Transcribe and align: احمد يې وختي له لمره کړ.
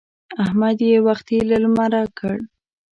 احمد 0.43 0.77
يې 0.89 0.97
وختي 1.07 1.39
له 1.49 1.55
لمره 1.63 2.03
کړ. 2.17 2.37